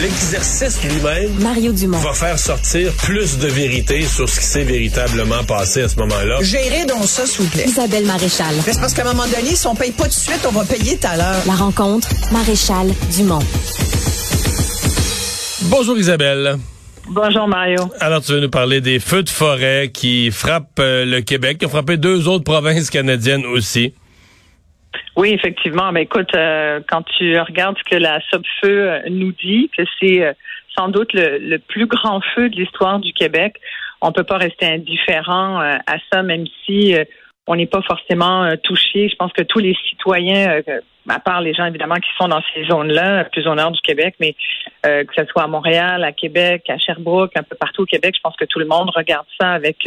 L'exercice 0.00 0.82
lui-même 0.82 1.30
Mario 1.40 1.72
Dumont. 1.72 1.98
va 1.98 2.14
faire 2.14 2.38
sortir 2.38 2.90
plus 2.94 3.36
de 3.38 3.48
vérité 3.48 4.00
sur 4.06 4.26
ce 4.26 4.40
qui 4.40 4.46
s'est 4.46 4.64
véritablement 4.64 5.44
passé 5.44 5.82
à 5.82 5.88
ce 5.90 5.96
moment-là. 5.96 6.38
Gérez 6.40 6.86
donc 6.86 7.04
ça, 7.04 7.26
s'il 7.26 7.44
vous 7.44 7.50
plaît. 7.50 7.64
Isabelle 7.66 8.06
Maréchal. 8.06 8.54
Mais 8.66 8.72
c'est 8.72 8.80
parce 8.80 8.94
qu'à 8.94 9.02
un 9.02 9.12
moment 9.12 9.26
donné, 9.26 9.54
si 9.54 9.66
on 9.66 9.74
paye 9.74 9.90
pas 9.90 10.04
tout 10.04 10.08
de 10.08 10.14
suite, 10.14 10.40
on 10.48 10.52
va 10.52 10.64
payer 10.64 10.96
tout 10.96 11.06
à 11.06 11.18
l'heure. 11.18 11.42
La 11.46 11.52
rencontre, 11.52 12.08
Maréchal 12.32 12.88
Dumont. 13.14 13.42
Bonjour 15.64 15.98
Isabelle. 15.98 16.56
Bonjour 17.10 17.46
Mario. 17.46 17.90
Alors 18.00 18.22
tu 18.22 18.32
veux 18.32 18.40
nous 18.40 18.48
parler 18.48 18.80
des 18.80 19.00
feux 19.00 19.22
de 19.22 19.28
forêt 19.28 19.90
qui 19.92 20.30
frappent 20.30 20.78
euh, 20.78 21.04
le 21.04 21.20
Québec, 21.20 21.58
qui 21.58 21.66
ont 21.66 21.70
frappé 21.70 21.98
deux 21.98 22.26
autres 22.26 22.44
provinces 22.44 22.88
canadiennes 22.88 23.44
aussi. 23.44 23.92
Oui, 25.16 25.30
effectivement. 25.30 25.92
Mais 25.92 26.02
écoute, 26.02 26.34
euh, 26.34 26.80
quand 26.88 27.02
tu 27.02 27.38
regardes 27.38 27.76
ce 27.78 27.84
que 27.84 27.96
la 27.96 28.20
Feu 28.60 28.90
euh, 28.90 29.00
nous 29.08 29.32
dit, 29.32 29.70
que 29.76 29.82
c'est 29.98 30.24
euh, 30.24 30.32
sans 30.76 30.88
doute 30.88 31.12
le, 31.12 31.38
le, 31.38 31.58
plus 31.58 31.86
grand 31.86 32.20
feu 32.34 32.48
de 32.48 32.56
l'histoire 32.56 32.98
du 33.00 33.12
Québec, 33.12 33.56
on 34.00 34.12
peut 34.12 34.24
pas 34.24 34.38
rester 34.38 34.66
indifférent 34.66 35.58
à 35.60 35.96
ça, 36.10 36.22
même 36.22 36.46
si 36.64 36.94
on 37.46 37.56
n'est 37.56 37.66
pas 37.66 37.82
forcément 37.82 38.50
touché. 38.62 39.10
Je 39.10 39.16
pense 39.16 39.32
que 39.32 39.42
tous 39.42 39.58
les 39.58 39.76
citoyens, 39.90 40.62
à 41.06 41.18
part 41.18 41.42
les 41.42 41.52
gens 41.52 41.66
évidemment 41.66 41.96
qui 41.96 42.08
sont 42.18 42.28
dans 42.28 42.40
ces 42.54 42.64
zones-là, 42.64 43.24
plus 43.24 43.46
au 43.46 43.54
nord 43.54 43.72
du 43.72 43.80
Québec, 43.82 44.14
mais 44.18 44.34
que 44.84 45.14
ce 45.14 45.26
soit 45.26 45.42
à 45.42 45.48
Montréal, 45.48 46.02
à 46.02 46.12
Québec, 46.12 46.62
à 46.70 46.78
Sherbrooke, 46.78 47.32
un 47.36 47.42
peu 47.42 47.56
partout 47.56 47.82
au 47.82 47.86
Québec, 47.86 48.14
je 48.16 48.20
pense 48.22 48.36
que 48.36 48.46
tout 48.46 48.58
le 48.58 48.64
monde 48.64 48.90
regarde 48.94 49.26
ça 49.38 49.50
avec 49.50 49.86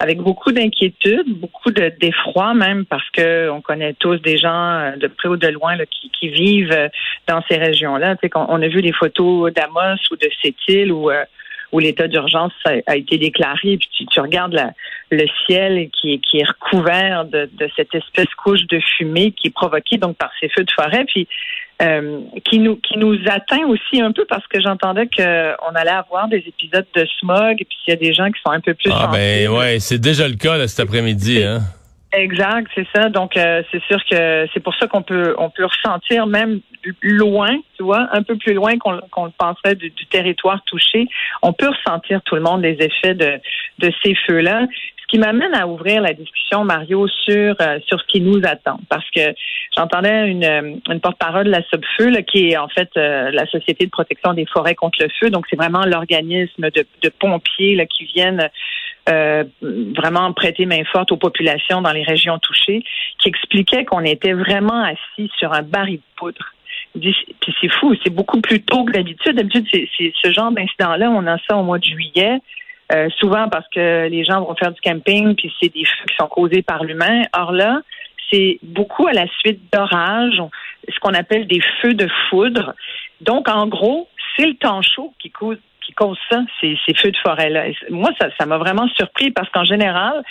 avec 0.00 0.18
beaucoup 0.18 0.50
d'inquiétude, 0.50 1.26
beaucoup 1.38 1.70
de 1.70 1.92
d'effroi 2.00 2.54
même, 2.54 2.86
parce 2.86 3.08
que 3.10 3.50
on 3.50 3.60
connaît 3.60 3.92
tous 3.92 4.16
des 4.16 4.38
gens 4.38 4.72
euh, 4.72 4.96
de 4.96 5.06
près 5.08 5.28
ou 5.28 5.36
de 5.36 5.48
loin 5.48 5.76
là, 5.76 5.84
qui, 5.84 6.10
qui 6.10 6.30
vivent 6.30 6.72
euh, 6.72 6.88
dans 7.28 7.42
ces 7.48 7.58
régions-là. 7.58 8.16
Tu 8.16 8.26
sais, 8.26 8.30
on, 8.34 8.62
a 8.62 8.68
vu 8.68 8.80
des 8.80 8.94
photos 8.94 9.52
d'Amos 9.52 10.00
ou 10.10 10.16
de 10.16 10.28
Sept-Îles 10.42 10.90
où 10.90 11.10
euh, 11.10 11.24
où 11.72 11.78
l'état 11.78 12.08
d'urgence 12.08 12.52
a, 12.64 12.96
été 12.96 13.16
déclaré, 13.16 13.76
puis 13.76 13.88
tu, 13.96 14.04
tu 14.06 14.18
regardes 14.18 14.54
la, 14.54 14.72
le 15.12 15.24
ciel 15.46 15.88
qui, 15.90 16.20
qui 16.20 16.38
est 16.38 16.48
recouvert 16.48 17.24
de, 17.26 17.48
de, 17.52 17.70
cette 17.76 17.94
espèce 17.94 18.26
couche 18.42 18.66
de 18.66 18.80
fumée 18.80 19.30
qui 19.30 19.48
est 19.48 19.54
provoquée 19.54 19.96
donc 19.96 20.16
par 20.16 20.32
ces 20.40 20.48
feux 20.48 20.64
de 20.64 20.72
forêt, 20.72 21.04
puis 21.04 21.28
euh, 21.80 22.20
qui 22.44 22.58
nous 22.58 22.76
qui 22.76 22.98
nous 22.98 23.16
atteint 23.26 23.66
aussi 23.66 24.00
un 24.00 24.12
peu 24.12 24.24
parce 24.26 24.46
que 24.48 24.60
j'entendais 24.60 25.06
qu'on 25.06 25.74
allait 25.74 25.90
avoir 25.90 26.28
des 26.28 26.44
épisodes 26.46 26.86
de 26.94 27.06
smog, 27.18 27.56
et 27.60 27.64
puis 27.64 27.78
il 27.86 27.90
y 27.90 27.92
a 27.92 27.96
des 27.96 28.12
gens 28.12 28.30
qui 28.30 28.40
sont 28.44 28.52
un 28.52 28.60
peu 28.60 28.74
plus 28.74 28.90
ah 28.92 29.08
ben 29.12 29.48
ouais, 29.48 29.80
c'est 29.80 29.98
déjà 29.98 30.28
le 30.28 30.34
cas 30.34 30.58
là, 30.58 30.68
cet 30.68 30.80
après-midi, 30.80 31.42
hein. 31.42 31.60
Exact, 32.12 32.68
c'est 32.74 32.86
ça. 32.94 33.08
Donc 33.08 33.36
euh, 33.36 33.62
c'est 33.70 33.82
sûr 33.84 33.98
que 34.10 34.46
c'est 34.52 34.60
pour 34.60 34.74
ça 34.74 34.88
qu'on 34.88 35.02
peut 35.02 35.34
on 35.38 35.48
peut 35.48 35.64
ressentir 35.64 36.26
même 36.26 36.60
loin, 37.02 37.56
tu 37.76 37.84
vois, 37.84 38.08
un 38.12 38.22
peu 38.22 38.36
plus 38.36 38.52
loin 38.52 38.76
qu'on 38.78 39.24
le 39.24 39.32
penserait 39.38 39.76
du, 39.76 39.92
territoire 40.10 40.60
touché, 40.64 41.06
on 41.42 41.52
peut 41.52 41.68
ressentir 41.68 42.20
tout 42.22 42.34
le 42.34 42.40
monde 42.40 42.62
les 42.62 42.76
effets 42.80 43.14
de 43.14 43.40
de 43.78 43.92
ces 44.02 44.14
feux-là. 44.26 44.66
Ce 44.99 44.99
qui 45.10 45.18
m'amène 45.18 45.54
à 45.54 45.66
ouvrir 45.66 46.00
la 46.00 46.12
discussion, 46.12 46.64
Mario, 46.64 47.08
sur 47.08 47.56
euh, 47.60 47.80
sur 47.86 48.00
ce 48.00 48.06
qui 48.06 48.20
nous 48.20 48.40
attend, 48.44 48.78
parce 48.88 49.08
que 49.10 49.34
j'entendais 49.76 50.28
une, 50.28 50.80
une 50.88 51.00
porte-parole 51.00 51.46
de 51.46 51.50
la 51.50 51.62
Subfeu, 51.64 52.12
qui 52.22 52.50
est 52.50 52.56
en 52.56 52.68
fait 52.68 52.88
euh, 52.96 53.30
la 53.32 53.44
Société 53.46 53.86
de 53.86 53.90
protection 53.90 54.34
des 54.34 54.46
forêts 54.46 54.76
contre 54.76 55.02
le 55.02 55.08
feu. 55.18 55.30
Donc 55.30 55.46
c'est 55.50 55.56
vraiment 55.56 55.84
l'organisme 55.84 56.70
de, 56.70 56.86
de 57.02 57.08
pompiers 57.08 57.74
là, 57.74 57.86
qui 57.86 58.04
viennent 58.04 58.48
euh, 59.08 59.42
vraiment 59.62 60.32
prêter 60.32 60.64
main 60.64 60.84
forte 60.84 61.10
aux 61.10 61.16
populations 61.16 61.82
dans 61.82 61.92
les 61.92 62.04
régions 62.04 62.38
touchées, 62.38 62.84
qui 63.18 63.28
expliquait 63.28 63.84
qu'on 63.84 64.04
était 64.04 64.34
vraiment 64.34 64.84
assis 64.84 65.30
sur 65.38 65.52
un 65.52 65.62
baril 65.62 65.96
de 65.96 66.02
poudre. 66.16 66.46
Puis 66.94 67.14
c'est 67.60 67.68
fou, 67.68 67.94
c'est 68.02 68.14
beaucoup 68.14 68.40
plus 68.40 68.62
tôt 68.62 68.84
que 68.84 68.92
d'habitude. 68.92 69.36
D'habitude, 69.36 69.66
c'est 69.72 70.12
ce 70.22 70.30
genre 70.30 70.52
d'incident-là, 70.52 71.10
on 71.10 71.26
a 71.26 71.36
ça 71.48 71.56
au 71.56 71.64
mois 71.64 71.78
de 71.78 71.84
juillet. 71.84 72.38
Euh, 72.92 73.08
souvent 73.18 73.48
parce 73.48 73.68
que 73.68 74.08
les 74.08 74.24
gens 74.24 74.40
vont 74.40 74.54
faire 74.56 74.72
du 74.72 74.80
camping, 74.80 75.34
puis 75.36 75.52
c'est 75.60 75.72
des 75.72 75.84
feux 75.84 76.06
qui 76.08 76.16
sont 76.16 76.26
causés 76.26 76.62
par 76.62 76.82
l'humain. 76.82 77.22
Or 77.36 77.52
là, 77.52 77.80
c'est 78.30 78.58
beaucoup 78.62 79.06
à 79.06 79.12
la 79.12 79.26
suite 79.38 79.60
d'orages, 79.72 80.42
ce 80.88 80.98
qu'on 81.00 81.14
appelle 81.14 81.46
des 81.46 81.60
feux 81.80 81.94
de 81.94 82.08
foudre. 82.28 82.74
Donc, 83.20 83.48
en 83.48 83.66
gros, 83.66 84.08
c'est 84.36 84.46
le 84.46 84.54
temps 84.54 84.82
chaud 84.82 85.12
qui 85.20 85.30
cause, 85.30 85.58
qui 85.84 85.92
cause 85.92 86.18
ça, 86.30 86.40
ces, 86.60 86.76
ces 86.86 86.94
feux 86.94 87.10
de 87.10 87.16
forêt-là. 87.18 87.66
Moi, 87.90 88.10
ça, 88.18 88.46
m'a 88.46 88.58
vraiment 88.58 88.88
surpris 88.88 89.30
parce 89.30 89.48
qu'en 89.50 89.64
général, 89.64 90.22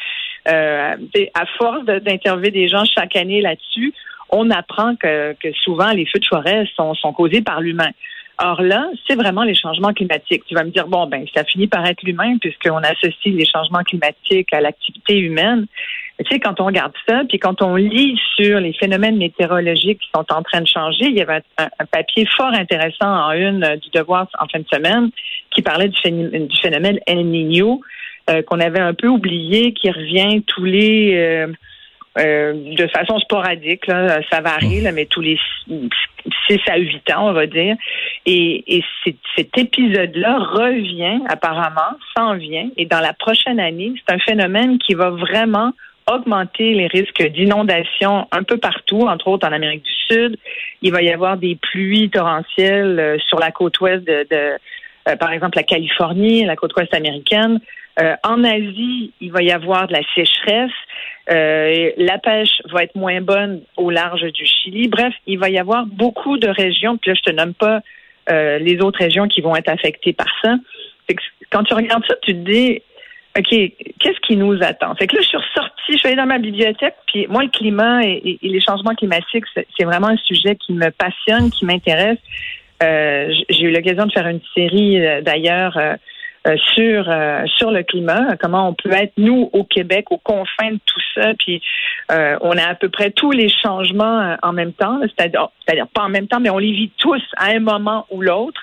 euh, 0.47 0.95
à 1.33 1.45
force 1.57 1.85
d'interviewer 1.85 2.51
des 2.51 2.67
gens 2.67 2.83
chaque 2.85 3.15
année 3.15 3.41
là-dessus, 3.41 3.93
on 4.31 4.49
apprend 4.51 4.95
que, 4.95 5.35
souvent 5.63 5.91
les 5.91 6.05
feux 6.05 6.19
de 6.19 6.25
forêt 6.25 6.65
sont 6.75 7.13
causés 7.13 7.41
par 7.41 7.61
l'humain. 7.61 7.89
Or 8.41 8.61
là, 8.61 8.89
c'est 9.05 9.15
vraiment 9.15 9.43
les 9.43 9.53
changements 9.53 9.93
climatiques. 9.93 10.45
Tu 10.45 10.55
vas 10.55 10.63
me 10.63 10.69
dire, 10.69 10.87
bon, 10.87 11.07
ben, 11.07 11.25
ça 11.35 11.43
finit 11.43 11.67
par 11.67 11.85
être 11.85 12.01
l'humain 12.03 12.37
puisqu'on 12.37 12.77
associe 12.77 13.35
les 13.35 13.45
changements 13.45 13.83
climatiques 13.83 14.53
à 14.53 14.61
l'activité 14.61 15.17
humaine. 15.17 15.65
tu 16.19 16.25
sais, 16.31 16.39
quand 16.39 16.61
on 16.61 16.65
regarde 16.65 16.93
ça, 17.07 17.23
puis 17.27 17.37
quand 17.37 17.61
on 17.61 17.75
lit 17.75 18.17
sur 18.37 18.61
les 18.61 18.71
phénomènes 18.73 19.17
météorologiques 19.17 19.99
qui 19.99 20.09
sont 20.15 20.25
en 20.33 20.41
train 20.41 20.61
de 20.61 20.67
changer, 20.67 21.05
il 21.05 21.17
y 21.17 21.21
avait 21.21 21.41
un, 21.57 21.85
papier 21.91 22.25
fort 22.37 22.53
intéressant 22.53 23.11
en 23.11 23.31
une 23.31 23.77
du 23.81 23.89
Devoir 23.93 24.27
en 24.39 24.47
fin 24.47 24.59
de 24.59 24.67
semaine 24.71 25.09
qui 25.51 25.61
parlait 25.61 25.89
du 25.89 25.99
phénomène, 25.99 26.47
du 26.47 26.57
phénomène 26.61 26.99
El 27.07 27.25
Niño 27.25 27.81
euh, 28.29 28.41
qu'on 28.43 28.61
avait 28.61 28.79
un 28.79 28.93
peu 28.93 29.07
oublié, 29.07 29.73
qui 29.73 29.91
revient 29.91 30.43
tous 30.43 30.63
les... 30.63 31.15
Euh, 31.15 31.47
euh, 32.19 32.53
de 32.75 32.87
façon 32.87 33.17
sporadique, 33.19 33.87
là, 33.87 34.19
ça 34.29 34.41
varie, 34.41 34.81
là, 34.81 34.91
mais 34.91 35.05
tous 35.05 35.21
les 35.21 35.39
6 35.67 36.59
à 36.67 36.77
8 36.77 37.11
ans, 37.13 37.29
on 37.29 37.33
va 37.33 37.45
dire. 37.47 37.75
Et, 38.25 38.77
et 38.77 38.83
cet 39.35 39.57
épisode-là 39.57 40.37
revient 40.39 41.19
apparemment, 41.29 41.97
s'en 42.15 42.35
vient, 42.35 42.69
et 42.77 42.85
dans 42.85 42.99
la 42.99 43.13
prochaine 43.13 43.59
année, 43.59 43.93
c'est 43.97 44.13
un 44.13 44.19
phénomène 44.19 44.77
qui 44.79 44.93
va 44.93 45.09
vraiment 45.09 45.71
augmenter 46.11 46.73
les 46.73 46.87
risques 46.87 47.23
d'inondation 47.27 48.27
un 48.31 48.43
peu 48.43 48.57
partout, 48.57 49.01
entre 49.01 49.27
autres 49.27 49.47
en 49.47 49.51
Amérique 49.51 49.83
du 49.83 49.91
Sud. 50.07 50.37
Il 50.81 50.91
va 50.91 51.01
y 51.01 51.11
avoir 51.11 51.37
des 51.37 51.55
pluies 51.55 52.09
torrentielles 52.09 52.99
euh, 52.99 53.17
sur 53.27 53.39
la 53.39 53.51
côte 53.51 53.79
ouest 53.79 54.03
de, 54.05 54.25
de 54.29 54.57
euh, 55.07 55.15
par 55.15 55.31
exemple, 55.31 55.57
la 55.57 55.63
Californie, 55.63 56.45
la 56.45 56.55
côte 56.55 56.75
ouest 56.75 56.93
américaine. 56.93 57.59
Euh, 58.01 58.15
en 58.23 58.43
Asie, 58.43 59.13
il 59.19 59.31
va 59.31 59.41
y 59.41 59.51
avoir 59.51 59.87
de 59.87 59.93
la 59.93 60.01
sécheresse. 60.15 60.71
Euh, 61.29 61.91
la 61.97 62.17
pêche 62.17 62.61
va 62.71 62.83
être 62.83 62.95
moins 62.95 63.21
bonne 63.21 63.61
au 63.77 63.89
large 63.89 64.23
du 64.31 64.45
Chili. 64.45 64.87
Bref, 64.87 65.13
il 65.27 65.37
va 65.37 65.49
y 65.49 65.59
avoir 65.59 65.85
beaucoup 65.85 66.37
de 66.37 66.47
régions. 66.47 66.97
Puis 66.97 67.11
là, 67.11 67.15
je 67.15 67.29
te 67.29 67.35
nomme 67.35 67.53
pas 67.53 67.81
euh, 68.31 68.57
les 68.59 68.81
autres 68.81 68.99
régions 68.99 69.27
qui 69.27 69.41
vont 69.41 69.55
être 69.55 69.69
affectées 69.69 70.13
par 70.13 70.27
ça. 70.41 70.55
quand 71.51 71.63
tu 71.63 71.73
regardes 71.73 72.05
ça, 72.07 72.15
tu 72.21 72.33
te 72.33 72.49
dis, 72.49 72.81
OK, 73.37 73.49
qu'est-ce 73.49 74.19
qui 74.21 74.37
nous 74.37 74.57
attend? 74.63 74.95
Fait 74.95 75.07
que 75.07 75.15
là, 75.15 75.21
je 75.21 75.27
suis 75.27 75.37
ressortie, 75.37 75.93
je 75.93 75.97
suis 75.97 76.07
allée 76.07 76.15
dans 76.15 76.25
ma 76.25 76.39
bibliothèque, 76.39 76.95
puis 77.07 77.27
moi, 77.27 77.43
le 77.43 77.49
climat 77.49 78.03
et, 78.03 78.39
les 78.41 78.61
changements 78.61 78.95
climatiques, 78.95 79.45
c'est 79.55 79.83
vraiment 79.83 80.07
un 80.07 80.17
sujet 80.17 80.55
qui 80.55 80.73
me 80.73 80.89
passionne, 80.89 81.51
qui 81.51 81.65
m'intéresse. 81.65 82.17
J'ai 82.81 83.65
eu 83.65 83.71
l'occasion 83.71 84.05
de 84.05 84.11
faire 84.11 84.27
une 84.27 84.41
série, 84.55 84.99
d'ailleurs, 85.21 85.77
euh, 86.47 86.55
sur 86.73 87.09
euh, 87.09 87.45
sur 87.57 87.69
le 87.69 87.83
climat, 87.83 88.37
comment 88.41 88.69
on 88.69 88.73
peut 88.73 88.93
être 88.93 89.11
nous 89.17 89.49
au 89.51 89.65
Québec 89.65 90.05
aux 90.09 90.17
confins 90.17 90.71
de 90.71 90.79
tout 90.85 91.01
ça, 91.13 91.33
puis 91.37 91.61
euh, 92.13 92.37
on 92.39 92.51
a 92.51 92.63
à 92.63 92.75
peu 92.75 92.87
près 92.87 93.11
tous 93.11 93.31
les 93.31 93.49
changements 93.49 94.37
en 94.41 94.53
même 94.53 94.71
temps, 94.71 95.01
c'est-à-dire 95.01 95.49
c'est-à-dire 95.65 95.87
pas 95.87 96.03
en 96.03 96.09
même 96.09 96.27
temps, 96.27 96.39
mais 96.39 96.49
on 96.49 96.57
les 96.57 96.71
vit 96.71 96.91
tous 96.97 97.21
à 97.35 97.47
un 97.47 97.59
moment 97.59 98.05
ou 98.09 98.21
l'autre. 98.21 98.61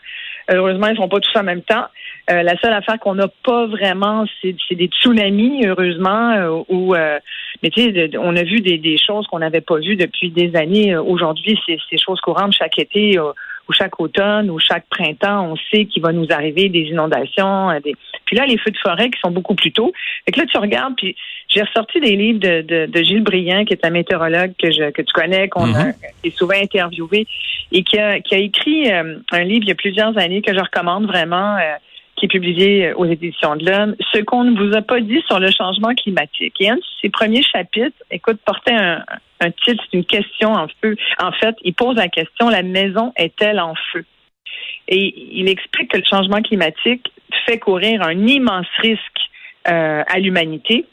Heureusement, 0.49 0.87
ils 0.87 0.97
sont 0.97 1.09
pas 1.09 1.21
tous 1.21 1.39
en 1.39 1.43
même 1.43 1.63
temps. 1.63 1.87
la 2.29 2.57
seule 2.61 2.73
affaire 2.73 2.99
qu'on 3.01 3.17
n'a 3.17 3.29
pas 3.45 3.67
vraiment, 3.67 4.25
c'est 4.41 4.75
des 4.75 4.87
tsunamis, 4.87 5.67
heureusement, 5.67 6.65
ou 6.69 6.95
mais 6.95 7.71
tu 7.71 7.83
sais, 7.83 8.11
on 8.17 8.37
a 8.37 8.43
vu 8.45 8.61
des, 8.61 8.97
choses 8.97 9.27
qu'on 9.27 9.41
n'avait 9.41 9.61
pas 9.61 9.79
vues 9.79 9.97
depuis 9.97 10.31
des 10.31 10.55
années. 10.57 10.97
Aujourd'hui, 10.97 11.59
c'est 11.67 11.99
choses 11.99 12.21
courantes 12.21 12.53
chaque 12.53 12.79
été 12.79 13.19
ou 13.69 13.73
chaque 13.73 13.99
automne 14.01 14.51
ou 14.51 14.59
chaque 14.59 14.87
printemps, 14.89 15.53
on 15.53 15.57
sait 15.71 15.87
qu'il 15.87 16.03
va 16.03 16.13
nous 16.13 16.27
arriver 16.31 16.69
des 16.69 16.83
inondations. 16.83 17.71
Des... 17.81 17.95
Puis 18.25 18.37
là, 18.37 18.47
les 18.47 18.59
feux 18.59 18.71
de 18.71 18.79
forêt 18.79 19.11
qui 19.11 19.19
sont 19.21 19.31
beaucoup 19.31 19.55
plus 19.55 19.73
tôt. 19.73 19.93
Et 20.27 20.33
que 20.33 20.41
là, 20.41 20.47
tu 20.47 20.59
regardes, 20.59 20.95
puis 20.97 21.17
j'ai 21.49 21.63
ressorti 21.63 22.01
des 22.01 22.17
livres 22.17 22.41
de, 22.41 22.63
de, 22.63 22.87
de, 22.87 23.03
Gilles 23.03 23.23
Briand, 23.23 23.65
qui 23.65 23.73
est 23.73 23.85
un 23.85 23.91
météorologue 23.91 24.53
que, 24.59 24.71
je, 24.71 24.91
que 24.91 25.03
tu 25.03 25.13
connais, 25.13 25.49
qu'on 25.49 25.75
a, 25.75 25.93
qui 25.93 26.29
est 26.29 26.37
souvent 26.37 26.61
interviewé, 26.61 27.27
et 27.73 27.83
qui 27.83 27.99
a, 27.99 28.21
qui 28.21 28.35
a 28.35 28.39
écrit 28.39 28.91
un 28.91 29.45
livre 29.45 29.63
il 29.63 29.69
y 29.69 29.73
a 29.73 29.77
plusieurs 29.77 30.17
années 30.19 30.43
que 30.43 30.55
je 30.55 30.61
recommande 30.61 31.07
vraiment 31.07 31.57
qui 32.17 32.27
est 32.27 32.29
publié 32.29 32.93
aux 32.95 33.05
éditions 33.05 33.57
de 33.57 33.71
l'Homme, 33.71 33.95
ce 34.13 34.19
qu'on 34.21 34.45
ne 34.45 34.57
vous 34.59 34.75
a 34.75 34.83
pas 34.83 35.01
dit 35.01 35.23
sur 35.27 35.39
le 35.39 35.51
changement 35.51 35.95
climatique. 35.95 36.55
Et 36.61 36.71
un 36.71 36.77
de 36.77 36.83
ses 37.01 37.11
premiers 37.11 37.43
chapitres, 37.43 37.97
écoute, 38.11 38.39
portait 38.45 38.75
un, 38.75 39.51
titre, 39.65 39.85
c'est 39.85 39.99
une 39.99 40.05
question 40.05 40.53
en 40.53 40.67
feu. 40.83 40.97
En 41.21 41.33
fait, 41.33 41.55
il 41.63 41.75
pose 41.75 41.97
la 41.97 42.09
question, 42.09 42.49
la 42.49 42.63
maison 42.63 43.13
est-elle 43.17 43.61
en 43.61 43.75
feu? 43.93 44.05
Et 44.89 45.15
il 45.33 45.49
explique 45.49 45.91
que 45.91 45.99
le 45.99 46.05
changement 46.09 46.41
climatique 46.41 47.13
fait 47.45 47.59
courir 47.59 48.03
un 48.03 48.27
immense 48.27 48.67
risque 48.79 49.21
euh, 49.69 50.03
à 50.07 50.19
l'humanité. 50.19 50.87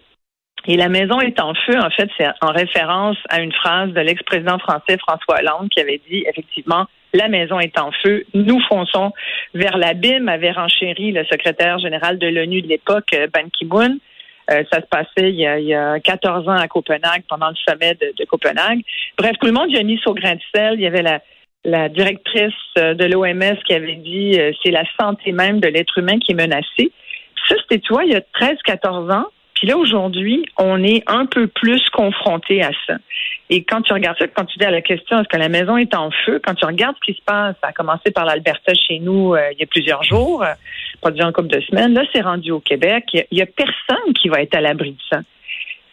Et 0.67 0.77
la 0.77 0.87
maison 0.87 1.19
est 1.19 1.39
en 1.41 1.53
feu, 1.53 1.77
en 1.77 1.89
fait, 1.89 2.09
c'est 2.17 2.27
en 2.41 2.51
référence 2.51 3.17
à 3.29 3.41
une 3.41 3.51
phrase 3.51 3.91
de 3.91 3.99
l'ex-président 3.99 4.59
français 4.59 4.97
François 4.97 5.39
Hollande 5.39 5.69
qui 5.69 5.81
avait 5.81 6.01
dit 6.09 6.23
effectivement 6.27 6.85
la 7.13 7.27
maison 7.27 7.59
est 7.59 7.77
en 7.77 7.91
feu, 7.91 8.25
nous 8.33 8.59
fonçons 8.67 9.11
vers 9.53 9.77
l'abîme, 9.77 10.29
avait 10.29 10.51
renchéri 10.51 11.11
le 11.11 11.23
secrétaire 11.25 11.77
général 11.79 12.17
de 12.17 12.27
l'ONU 12.27 12.61
de 12.61 12.67
l'époque, 12.67 13.15
Ban 13.33 13.49
Ki-moon. 13.51 13.99
Euh, 14.51 14.63
ça 14.71 14.81
se 14.81 14.87
passait 14.87 15.29
il 15.29 15.35
y, 15.35 15.45
a, 15.45 15.57
il 15.59 15.67
y, 15.67 15.75
a, 15.75 15.99
14 15.99 16.49
ans 16.49 16.57
à 16.57 16.67
Copenhague, 16.67 17.23
pendant 17.29 17.49
le 17.49 17.55
sommet 17.55 17.93
de, 17.93 18.13
de, 18.17 18.25
Copenhague. 18.25 18.81
Bref, 19.17 19.33
tout 19.39 19.47
le 19.47 19.53
monde 19.53 19.71
y 19.71 19.77
a 19.77 19.83
mis 19.83 19.99
son 20.03 20.13
grain 20.13 20.35
de 20.35 20.41
sel. 20.53 20.73
Il 20.73 20.81
y 20.81 20.87
avait 20.87 21.01
la, 21.01 21.21
la 21.63 21.87
directrice 21.87 22.53
de 22.75 23.05
l'OMS 23.05 23.57
qui 23.65 23.73
avait 23.73 23.95
dit 23.95 24.37
euh, 24.39 24.51
c'est 24.61 24.71
la 24.71 24.83
santé 24.99 25.31
même 25.31 25.59
de 25.59 25.67
l'être 25.67 25.97
humain 25.97 26.19
qui 26.19 26.33
est 26.33 26.35
menacée. 26.35 26.91
Ça, 27.47 27.55
c'était, 27.61 27.79
tu 27.79 27.93
vois, 27.93 28.03
il 28.03 28.11
y 28.11 28.15
a 28.15 28.21
13-14 28.41 29.13
ans. 29.13 29.27
Puis 29.63 29.69
là, 29.69 29.77
aujourd'hui, 29.77 30.45
on 30.57 30.83
est 30.83 31.03
un 31.07 31.25
peu 31.25 31.47
plus 31.47 31.81
confronté 31.91 32.61
à 32.61 32.71
ça. 32.85 32.95
Et 33.49 33.63
quand 33.63 33.81
tu 33.81 33.93
regardes 33.93 34.17
ça, 34.17 34.27
quand 34.27 34.43
tu 34.43 34.59
dis 34.59 34.65
à 34.65 34.71
la 34.71 34.81
question 34.81 35.21
est-ce 35.21 35.29
que 35.29 35.37
la 35.37 35.47
maison 35.47 35.77
est 35.77 35.95
en 35.95 36.09
feu, 36.25 36.41
quand 36.45 36.53
tu 36.53 36.65
regardes 36.65 36.97
ce 36.97 37.13
qui 37.13 37.17
se 37.17 37.23
passe, 37.23 37.55
ça 37.63 37.69
a 37.69 37.71
commencé 37.71 38.11
par 38.11 38.25
l'Alberta 38.25 38.73
chez 38.73 38.99
nous 38.99 39.35
euh, 39.35 39.53
il 39.53 39.61
y 39.61 39.63
a 39.63 39.65
plusieurs 39.65 40.03
jours, 40.03 40.43
euh, 40.43 40.51
pas 41.01 41.11
déjà 41.11 41.27
un 41.27 41.31
couple 41.31 41.47
de 41.47 41.61
semaines, 41.61 41.93
là, 41.93 42.03
c'est 42.11 42.19
rendu 42.19 42.51
au 42.51 42.59
Québec. 42.59 43.05
Il 43.13 43.37
y, 43.37 43.41
a 43.41 43.45
personne 43.45 44.13
qui 44.13 44.27
va 44.27 44.41
être 44.41 44.53
à 44.53 44.59
l'abri 44.59 44.91
de 44.91 45.01
ça. 45.09 45.21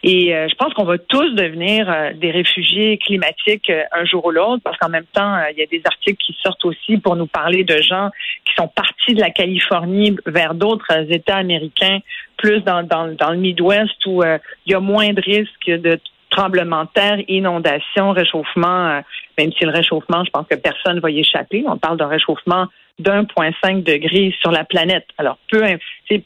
Et 0.03 0.35
euh, 0.35 0.47
je 0.49 0.55
pense 0.55 0.73
qu'on 0.73 0.83
va 0.83 0.97
tous 0.97 1.35
devenir 1.35 2.13
des 2.15 2.31
réfugiés 2.31 2.97
climatiques 2.97 3.71
un 3.91 4.05
jour 4.05 4.25
ou 4.25 4.31
l'autre, 4.31 4.61
parce 4.63 4.77
qu'en 4.77 4.89
même 4.89 5.05
temps, 5.13 5.37
il 5.51 5.59
y 5.59 5.63
a 5.63 5.67
des 5.67 5.81
articles 5.85 6.17
qui 6.23 6.35
sortent 6.41 6.65
aussi 6.65 6.97
pour 6.97 7.15
nous 7.15 7.27
parler 7.27 7.63
de 7.63 7.77
gens 7.77 8.09
qui 8.45 8.53
sont 8.55 8.67
partis 8.67 9.13
de 9.13 9.21
la 9.21 9.29
Californie 9.29 10.15
vers 10.25 10.55
d'autres 10.55 11.11
États 11.11 11.37
américains 11.37 11.99
plus 12.41 12.61
dans, 12.61 12.83
dans, 12.83 13.15
dans 13.15 13.31
le 13.31 13.37
Midwest 13.37 14.05
où 14.05 14.23
euh, 14.23 14.37
il 14.65 14.71
y 14.71 14.75
a 14.75 14.79
moins 14.79 15.13
de 15.13 15.21
risques 15.21 15.69
de 15.69 15.99
tremblements 16.29 16.85
de 16.85 16.89
terre, 16.93 17.17
inondations, 17.27 18.11
réchauffement, 18.11 18.87
euh, 18.87 19.01
même 19.37 19.51
si 19.53 19.65
le 19.65 19.71
réchauffement, 19.71 20.23
je 20.23 20.31
pense 20.31 20.47
que 20.47 20.55
personne 20.55 20.95
ne 20.95 21.01
va 21.01 21.11
y 21.11 21.19
échapper. 21.19 21.63
On 21.67 21.77
parle 21.77 21.97
d'un 21.97 22.07
réchauffement 22.07 22.67
d'1,5 22.99 23.83
degré 23.83 24.33
sur 24.39 24.51
la 24.51 24.63
planète. 24.63 25.05
Alors, 25.17 25.37
peu, 25.49 25.61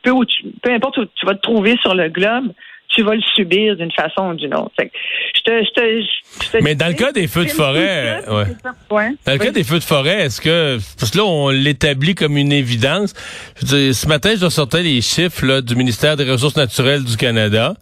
peu, 0.04 0.12
où 0.12 0.24
peu 0.62 0.72
importe 0.72 0.98
où 0.98 1.06
tu 1.06 1.26
vas 1.26 1.36
te 1.36 1.42
trouver 1.42 1.76
sur 1.82 1.96
le 1.96 2.10
globe, 2.10 2.52
tu 2.90 3.04
vas 3.04 3.16
le 3.16 3.22
subir 3.36 3.76
d'une 3.76 3.92
façon 3.92 4.30
ou 4.30 4.34
d'une 4.36 4.54
autre. 4.56 4.72
Je 4.78 5.42
te, 5.42 5.64
je 5.64 6.50
te, 6.52 6.64
Mais 6.64 6.76
dans 6.76 6.88
le 6.88 6.94
cas 6.94 7.12
des 7.12 7.28
feux 7.28 7.46
de 7.46 7.50
forêt, 7.50 8.22
ouais. 8.30 9.16
dans 9.26 9.34
le 9.34 9.38
cas 9.38 9.52
des 9.52 9.64
feux 9.64 9.80
de 9.80 9.84
forêt, 9.84 10.26
est-ce 10.26 10.42
que 10.42 10.78
parce 11.00 11.12
que 11.12 11.18
là 11.18 11.26
on 11.26 11.50
l'établit 11.50 12.16
comme 12.16 12.38
une 12.38 12.52
évidence. 12.52 13.14
ce 13.62 14.08
matin, 14.08 14.34
je 14.40 14.50
sortais 14.50 14.84
les 14.84 15.02
chiffres 15.02 15.46
là, 15.46 15.62
du 15.62 15.76
ministère 15.76 16.16
des 16.16 16.30
Ressources 16.30 16.56
naturelles 16.56 17.04
du 17.04 17.18
Canada 17.18 17.76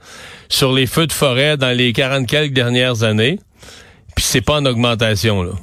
sur 0.49 0.73
les 0.73 0.87
feux 0.87 1.07
de 1.07 1.13
forêt 1.13 1.57
dans 1.57 1.75
les 1.75 1.93
40 1.93 2.27
quelques 2.27 2.53
dernières 2.53 3.03
années. 3.03 3.39
Puis 4.15 4.25
c'est 4.25 4.41
pas 4.41 4.55
en 4.55 4.65
augmentation 4.65 5.43
là. 5.43 5.53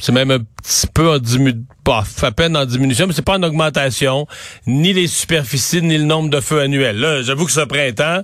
C'est 0.00 0.12
même 0.12 0.30
un 0.30 0.38
petit 0.38 0.86
peu 0.86 1.10
en 1.10 1.18
diminution, 1.18 1.66
pas 1.84 2.04
à 2.22 2.32
peine 2.32 2.56
en 2.56 2.64
diminution, 2.64 3.06
mais 3.06 3.12
c'est 3.12 3.24
pas 3.24 3.36
en 3.36 3.42
augmentation, 3.42 4.26
ni 4.66 4.94
les 4.94 5.06
superficies, 5.06 5.82
ni 5.82 5.98
le 5.98 6.04
nombre 6.04 6.30
de 6.30 6.40
feux 6.40 6.60
annuels. 6.60 6.98
Là, 6.98 7.20
j'avoue 7.20 7.44
que 7.44 7.52
ce 7.52 7.60
printemps, 7.60 8.22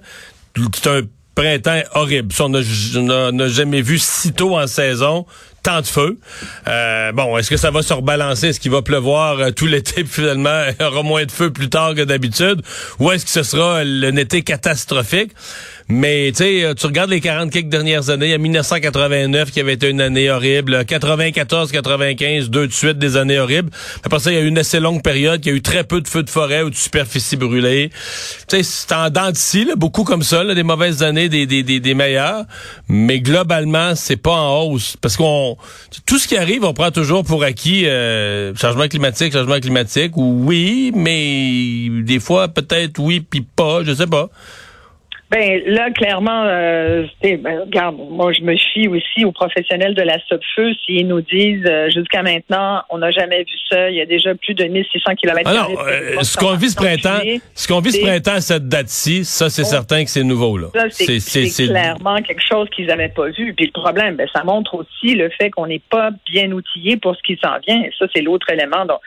c'est 0.74 0.88
un 0.88 1.02
printemps 1.34 1.82
horrible. 1.94 2.34
on 2.40 2.48
n'a 2.48 3.48
jamais 3.48 3.82
vu 3.82 3.98
si 3.98 4.32
tôt 4.32 4.58
en 4.58 4.66
saison 4.66 5.26
tant 5.66 5.80
de 5.80 5.86
feu. 5.86 6.16
Euh, 6.68 7.10
bon, 7.10 7.36
est-ce 7.36 7.50
que 7.50 7.56
ça 7.56 7.72
va 7.72 7.82
se 7.82 7.92
rebalancer? 7.92 8.48
Est-ce 8.48 8.60
qu'il 8.60 8.70
va 8.70 8.82
pleuvoir 8.82 9.40
euh, 9.40 9.50
tout 9.50 9.66
l'été, 9.66 10.04
finalement, 10.08 10.62
il 10.68 10.80
y 10.80 10.86
aura 10.86 11.02
moins 11.02 11.24
de 11.24 11.32
feu 11.32 11.50
plus 11.50 11.68
tard 11.68 11.96
que 11.96 12.02
d'habitude? 12.02 12.62
Ou 13.00 13.10
est-ce 13.10 13.24
que 13.24 13.30
ce 13.32 13.42
sera 13.42 13.80
un 13.80 14.16
été 14.16 14.42
catastrophique? 14.42 15.32
Mais 15.88 16.32
tu 16.32 16.38
sais, 16.38 16.74
tu 16.76 16.86
regardes 16.86 17.10
les 17.10 17.20
40 17.20 17.52
quelques 17.52 17.68
dernières 17.68 18.10
années, 18.10 18.26
il 18.26 18.30
y 18.32 18.34
a 18.34 18.38
1989 18.38 19.52
qui 19.52 19.60
avait 19.60 19.74
été 19.74 19.88
une 19.88 20.00
année 20.00 20.28
horrible, 20.30 20.84
94, 20.84 21.70
95, 21.70 22.50
deux 22.50 22.66
de 22.66 22.72
suite 22.72 22.98
des 22.98 23.16
années 23.16 23.38
horribles. 23.38 23.70
Après 24.02 24.18
ça, 24.18 24.32
il 24.32 24.34
y 24.34 24.38
a 24.38 24.42
eu 24.42 24.48
une 24.48 24.58
assez 24.58 24.80
longue 24.80 25.02
période 25.02 25.40
qui 25.40 25.50
a 25.50 25.52
eu 25.52 25.62
très 25.62 25.84
peu 25.84 26.00
de 26.00 26.08
feux 26.08 26.24
de 26.24 26.30
forêt 26.30 26.62
ou 26.62 26.70
de 26.70 26.74
superficie 26.74 27.36
brûlée. 27.36 27.90
Tu 28.48 28.56
sais, 28.56 28.62
c'est 28.64 28.92
en 28.92 29.10
dents 29.10 29.30
beaucoup 29.76 30.02
comme 30.02 30.22
ça, 30.22 30.42
là, 30.42 30.54
des 30.54 30.64
mauvaises 30.64 31.02
années, 31.02 31.28
des, 31.28 31.46
des, 31.46 31.62
des, 31.62 31.78
des 31.78 31.94
meilleures. 31.94 32.44
Mais 32.88 33.20
globalement, 33.20 33.94
c'est 33.94 34.16
pas 34.16 34.34
en 34.34 34.62
hausse. 34.62 34.96
Parce 35.00 35.16
qu'on 35.16 35.55
tout 36.04 36.18
ce 36.18 36.28
qui 36.28 36.36
arrive, 36.36 36.64
on 36.64 36.74
prend 36.74 36.90
toujours 36.90 37.24
pour 37.24 37.42
acquis 37.44 37.86
euh, 37.86 38.54
changement 38.54 38.88
climatique, 38.88 39.32
changement 39.32 39.60
climatique. 39.60 40.12
Oui, 40.16 40.92
mais 40.94 42.02
des 42.02 42.20
fois, 42.20 42.48
peut-être 42.48 42.98
oui, 42.98 43.20
puis 43.20 43.40
pas, 43.42 43.82
je 43.84 43.94
sais 43.94 44.06
pas. 44.06 44.28
Ben 45.30 45.60
là, 45.66 45.90
clairement, 45.90 46.44
euh, 46.44 47.04
ben, 47.22 47.60
regarde, 47.60 47.96
moi 47.96 48.32
je 48.32 48.42
me 48.42 48.56
fie 48.56 48.86
aussi 48.86 49.24
aux 49.24 49.32
professionnels 49.32 49.94
de 49.94 50.02
la 50.02 50.18
feu 50.54 50.72
S'ils 50.84 51.08
nous 51.08 51.20
disent 51.20 51.64
euh, 51.66 51.90
jusqu'à 51.90 52.22
maintenant, 52.22 52.82
on 52.90 52.98
n'a 52.98 53.10
jamais 53.10 53.42
vu 53.42 53.52
ça, 53.68 53.90
il 53.90 53.96
y 53.96 54.00
a 54.00 54.06
déjà 54.06 54.34
plus 54.36 54.54
de 54.54 54.64
1600 54.64 55.16
km. 55.16 55.50
Alors, 55.50 55.70
euh, 55.70 56.22
ce 56.22 56.36
qu'on 56.36 56.54
vit 56.54 56.70
ce 56.70 56.76
printemps, 56.76 57.18
ce 57.54 57.66
qu'on 57.66 57.80
vit 57.80 57.90
ce 57.90 58.00
printemps 58.00 58.34
à 58.34 58.40
cette 58.40 58.68
date-ci, 58.68 59.24
ça 59.24 59.50
c'est 59.50 59.64
certain 59.64 60.04
que 60.04 60.10
c'est 60.10 60.22
nouveau 60.22 60.58
là. 60.58 60.68
C'est 60.90 61.18
clairement 61.66 62.22
quelque 62.22 62.44
chose 62.46 62.68
qu'ils 62.70 62.86
n'avaient 62.86 63.08
pas 63.08 63.28
vu. 63.30 63.52
Puis 63.54 63.66
le 63.66 63.72
problème, 63.72 64.14
ben, 64.14 64.28
ça 64.32 64.44
montre 64.44 64.74
aussi 64.74 65.14
le 65.14 65.28
fait 65.30 65.50
qu'on 65.50 65.66
n'est 65.66 65.82
pas 65.90 66.10
bien 66.30 66.52
outillé 66.52 66.96
pour 66.98 67.16
ce 67.16 67.22
qui 67.22 67.38
s'en 67.42 67.58
vient. 67.66 67.82
Et 67.82 67.90
ça, 67.98 68.06
c'est 68.14 68.22
l'autre 68.22 68.48
élément 68.50 68.84
dont, 68.86 68.98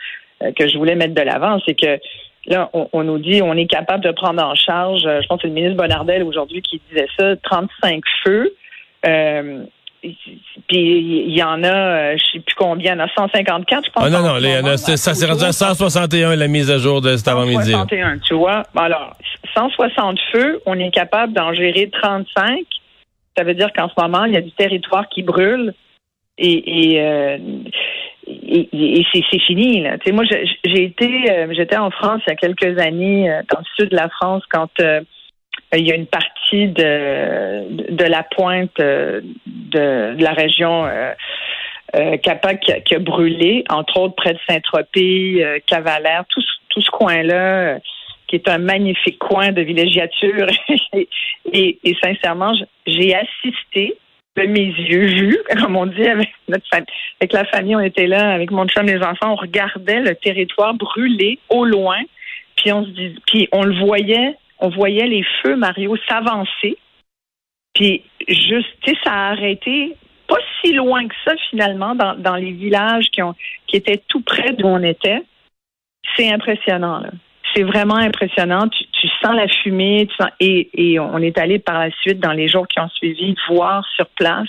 euh, 0.44 0.52
que 0.58 0.68
je 0.68 0.78
voulais 0.78 0.96
mettre 0.96 1.14
de 1.14 1.22
l'avant, 1.22 1.60
c'est 1.66 1.76
que 1.76 2.00
Là, 2.46 2.70
on, 2.74 3.04
nous 3.04 3.20
dit 3.20 3.42
on 3.44 3.54
est 3.54 3.68
capable 3.68 4.04
de 4.04 4.12
prendre 4.12 4.44
en 4.44 4.56
charge, 4.56 5.06
euh, 5.06 5.22
je 5.22 5.28
pense 5.28 5.38
que 5.38 5.42
c'est 5.44 5.48
le 5.50 5.54
ministre 5.54 5.78
Bonardel 5.78 6.24
aujourd'hui 6.24 6.62
qui 6.62 6.82
disait 6.90 7.08
ça, 7.18 7.36
35 7.36 8.02
feux. 8.24 8.54
Euh, 9.06 9.64
puis 10.02 11.26
il 11.28 11.36
y 11.36 11.44
en 11.44 11.64
a, 11.64 11.68
euh, 11.68 12.18
je 12.18 12.24
sais 12.32 12.40
plus 12.40 12.56
combien, 12.56 12.94
il 12.94 12.98
y 12.98 13.02
en 13.02 13.06
a 13.06 13.10
154, 13.10 13.86
je 13.86 13.92
pense. 13.92 14.04
Ah 14.06 14.10
non, 14.10 14.22
non, 14.22 14.78
ça 14.78 15.14
s'est 15.14 15.26
rendu 15.26 15.44
à 15.44 15.52
161 15.52 16.36
la 16.38 16.48
mise 16.48 16.72
à 16.72 16.78
jour 16.78 17.02
de 17.02 17.18
cet 17.18 17.28
avant-midi. 17.28 17.72
161, 17.72 18.20
tu 18.20 18.36
vois. 18.36 18.64
Alors, 18.76 19.18
160 19.56 20.18
feux, 20.32 20.62
on 20.66 20.80
est 20.80 20.92
capable 20.92 21.34
d'en 21.34 21.54
gérer 21.54 21.90
35. 21.90 22.62
Ça 23.38 23.44
veut 23.44 23.54
dire 23.54 23.72
qu'en 23.76 23.90
ce 23.90 24.02
moment, 24.02 24.24
il 24.24 24.34
y 24.34 24.38
a 24.38 24.42
du 24.42 24.52
territoire 24.52 25.08
qui 25.10 25.22
brûle. 25.22 25.74
Et, 26.42 26.96
et 26.96 27.40
et, 28.30 29.06
c'est 29.12 29.40
fini. 29.40 29.82
Là. 29.82 29.98
moi, 30.12 30.24
j'ai 30.64 30.84
été, 30.84 31.32
euh, 31.32 31.48
j'étais 31.52 31.78
en 31.78 31.92
France 31.92 32.22
il 32.28 32.32
y 32.32 32.34
a 32.34 32.36
quelques 32.36 32.80
années, 32.80 33.30
euh, 33.30 33.42
dans 33.52 33.60
le 33.60 33.66
sud 33.76 33.90
de 33.90 33.96
la 33.96 34.10
France, 34.10 34.44
quand 34.50 34.70
euh, 34.82 35.02
il 35.76 35.88
y 35.88 35.92
a 35.92 35.96
une 35.96 36.08
partie 36.08 36.68
de, 36.68 38.04
la 38.04 38.24
pointe 38.24 38.76
de, 38.78 40.16
la 40.18 40.32
région 40.32 40.90
Capac 42.24 42.60
qui, 42.86 42.96
a 42.96 43.00
brûlé, 43.00 43.66
entre 43.70 44.00
autres 44.00 44.16
près 44.16 44.34
de 44.34 44.40
Saint-Tropez, 44.48 45.62
Cavalère, 45.68 46.24
tout, 46.30 46.42
ce 46.82 46.90
coin-là, 46.90 47.78
qui 48.28 48.36
est 48.38 48.48
un 48.48 48.58
magnifique 48.58 49.20
coin 49.20 49.52
de 49.52 49.62
villégiature. 49.62 50.48
et 51.54 51.98
sincèrement, 52.02 52.54
j'ai 52.88 53.14
assisté 53.14 53.96
de 54.38 54.44
mes 54.44 54.66
yeux 54.66 55.06
vus, 55.06 55.40
comme 55.60 55.76
on 55.76 55.86
dit 55.86 56.08
avec 56.08 56.30
notre 56.48 56.68
famille. 56.68 56.88
Avec 57.20 57.34
la 57.34 57.46
famille, 57.46 57.76
on 57.76 57.82
était 57.82 58.08
là 58.08 58.32
avec 58.32 58.52
mon 58.52 58.68
chum, 58.68 58.86
les 58.86 59.02
enfants, 59.04 59.34
on 59.34 59.36
regardait 59.36 60.00
le 60.00 60.16
territoire 60.16 60.74
brûler 60.74 61.40
au 61.50 61.66
loin, 61.66 62.00
puis 62.56 62.72
on 62.72 62.86
se 62.86 62.90
dit, 62.90 63.16
puis 63.28 63.50
on 63.52 63.64
le 63.64 63.78
voyait, 63.86 64.36
on 64.60 64.70
voyait 64.70 65.08
les 65.08 65.26
feux 65.42 65.56
Mario 65.56 65.96
s'avancer, 66.08 66.78
puis 67.74 68.04
juste, 68.28 68.68
ça 69.04 69.12
a 69.12 69.32
arrêté 69.32 69.96
pas 70.28 70.38
si 70.62 70.74
loin 70.74 71.08
que 71.08 71.16
ça 71.26 71.34
finalement 71.50 71.96
dans, 71.96 72.16
dans 72.16 72.36
les 72.36 72.52
villages 72.52 73.10
qui 73.12 73.24
ont 73.24 73.36
qui 73.66 73.78
étaient 73.78 74.02
tout 74.08 74.22
près 74.22 74.54
d'où 74.54 74.68
on 74.68 74.84
était. 74.84 75.24
C'est 76.16 76.32
impressionnant 76.32 77.00
là 77.00 77.10
c'est 77.60 77.66
vraiment 77.66 77.96
impressionnant. 77.96 78.68
Tu, 78.70 79.08
sens 79.22 79.36
la 79.36 79.48
fumée, 79.48 80.08
et, 80.40 81.00
on 81.00 81.18
est 81.18 81.38
allé 81.38 81.60
par 81.60 81.80
la 81.80 81.92
suite 81.92 82.20
dans 82.20 82.32
les 82.32 82.48
jours 82.48 82.68
qui 82.68 82.80
ont 82.80 82.90
suivi 82.90 83.36
voir 83.50 83.86
sur 83.96 84.08
place. 84.08 84.48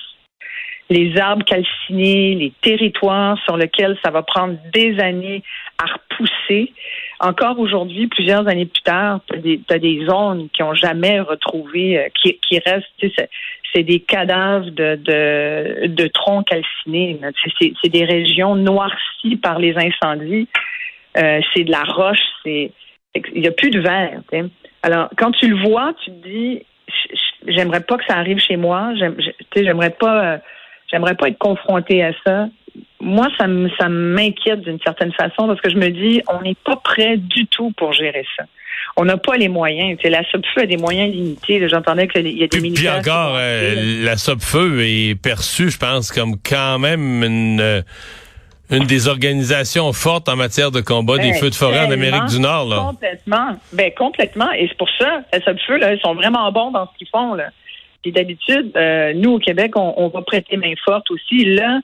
les 0.90 1.16
arbres 1.18 1.44
calcinés, 1.44 2.34
les 2.34 2.52
territoires 2.60 3.38
sur 3.44 3.56
lesquels 3.56 3.96
ça 4.04 4.10
va 4.10 4.22
prendre 4.22 4.56
des 4.72 4.98
années 4.98 5.42
à 5.78 5.86
repousser. 5.86 6.72
Encore 7.20 7.58
aujourd'hui, 7.60 8.08
plusieurs 8.08 8.46
années 8.48 8.66
plus 8.66 8.82
tard, 8.82 9.20
tu 9.28 9.60
as, 9.70 9.78
des 9.78 10.04
zones 10.04 10.48
qui 10.52 10.62
ont 10.64 10.74
jamais 10.74 11.20
retrouvé, 11.20 11.98
euh, 11.98 12.08
qui, 12.14 12.58
restent, 12.58 12.86
c'est 13.72 13.84
des 13.84 14.00
cadavres 14.00 14.70
de 14.70 16.06
troncs 16.08 16.46
calcinés. 16.46 17.20
C'est 17.82 17.88
des 17.88 18.04
régions 18.04 18.56
noircies 18.56 19.36
par 19.36 19.58
les 19.60 19.74
incendies. 19.76 20.48
Euh, 21.16 21.40
c'est 21.52 21.64
de 21.64 21.70
la 21.70 21.82
roche, 21.82 22.22
c'est 22.44 22.70
il 23.14 23.40
n'y 23.40 23.48
a 23.48 23.52
plus 23.52 23.70
de 23.70 23.80
verre. 23.80 24.20
Alors, 24.82 25.10
quand 25.16 25.32
tu 25.32 25.48
le 25.48 25.68
vois, 25.68 25.92
tu 26.04 26.10
te 26.10 26.28
dis, 26.28 26.62
j'aimerais 27.46 27.80
pas 27.80 27.98
que 27.98 28.04
ça 28.06 28.16
arrive 28.16 28.38
chez 28.38 28.56
moi. 28.56 28.92
J'aimerais 29.54 29.90
pas, 29.90 30.24
euh, 30.24 30.38
j'aimerais 30.90 31.14
pas 31.14 31.28
être 31.28 31.38
confronté 31.38 32.02
à 32.02 32.12
ça. 32.24 32.48
Moi, 33.00 33.28
ça 33.38 33.88
m'inquiète 33.88 34.60
d'une 34.60 34.78
certaine 34.80 35.12
façon 35.12 35.46
parce 35.46 35.60
que 35.60 35.70
je 35.70 35.76
me 35.76 35.88
dis, 35.88 36.22
on 36.28 36.42
n'est 36.42 36.56
pas 36.64 36.76
prêt 36.76 37.16
du 37.16 37.46
tout 37.46 37.72
pour 37.76 37.92
gérer 37.92 38.24
ça. 38.36 38.44
On 38.96 39.04
n'a 39.04 39.16
pas 39.16 39.36
les 39.36 39.48
moyens. 39.48 39.98
la 40.04 40.22
SOPFEU 40.30 40.62
a 40.62 40.66
des 40.66 40.76
moyens 40.76 41.12
limités. 41.12 41.66
J'entendais 41.68 42.08
qu'il 42.08 42.26
y 42.28 42.42
a 42.42 42.46
des 42.46 42.60
puis, 42.60 42.70
puis 42.72 42.88
encore, 42.88 43.36
euh, 43.36 44.04
la 44.04 44.16
SOPFEU 44.16 44.80
est 44.80 45.20
perçue, 45.20 45.70
je 45.70 45.78
pense, 45.78 46.12
comme 46.12 46.36
quand 46.38 46.78
même 46.78 47.22
une 47.22 47.60
euh, 47.60 47.82
une 48.70 48.84
des 48.84 49.08
organisations 49.08 49.92
fortes 49.92 50.28
en 50.28 50.36
matière 50.36 50.70
de 50.70 50.80
combat 50.80 51.18
des 51.18 51.30
ben, 51.30 51.34
feux 51.34 51.50
de 51.50 51.54
forêt 51.54 51.80
en 51.86 51.90
Amérique 51.90 52.26
du 52.26 52.40
Nord. 52.40 52.68
Là. 52.68 52.76
Complètement. 52.90 53.56
Ben, 53.72 53.92
complètement. 53.96 54.52
Et 54.52 54.68
c'est 54.68 54.76
pour 54.76 54.90
ça, 54.98 55.22
les 55.32 55.40
feu, 55.66 55.76
là, 55.78 55.94
ils 55.94 56.00
sont 56.00 56.14
vraiment 56.14 56.50
bons 56.52 56.70
dans 56.70 56.86
ce 56.86 56.98
qu'ils 56.98 57.08
font. 57.08 57.34
Là. 57.34 57.50
Puis 58.02 58.12
d'habitude, 58.12 58.72
euh, 58.76 59.12
nous, 59.14 59.32
au 59.32 59.38
Québec, 59.38 59.72
on, 59.76 60.08
va 60.08 60.22
prêter 60.22 60.56
main 60.56 60.72
forte 60.84 61.10
aussi. 61.10 61.44
Là, 61.44 61.80